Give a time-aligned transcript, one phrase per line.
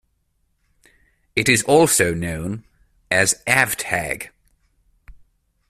[1.35, 2.63] It is also known
[3.11, 4.29] as avtag.